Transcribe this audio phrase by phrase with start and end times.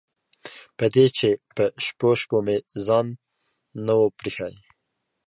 [0.77, 3.07] په دې چې په شپو شپو مې ځان
[3.85, 4.53] نه و پرېښی.